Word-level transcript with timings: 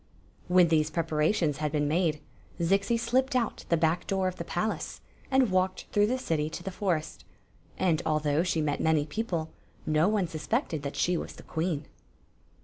When 0.47 0.69
these 0.69 0.89
preparations 0.89 1.57
had 1.57 1.71
been 1.71 1.87
made, 1.87 2.21
Zixi 2.59 2.97
slipped 2.99 3.35
out 3.35 3.65
the 3.69 3.77
back 3.77 4.07
door 4.07 4.27
of 4.27 4.37
the 4.37 4.43
palace 4.43 4.99
and 5.29 5.51
walked 5.51 5.85
through 5.91 6.07
the 6.07 6.17
city 6.17 6.49
to 6.49 6.63
the 6.63 6.71
forest; 6.71 7.23
and, 7.77 8.01
although 8.03 8.41
she 8.41 8.61
met 8.61 8.81
many 8.81 9.05
people, 9.05 9.51
no 9.85 10.07
one 10.07 10.25
suspected 10.27 10.81
that 10.81 10.95
she 10.95 11.17
was 11.17 11.33
the 11.33 11.43
queen. 11.43 11.85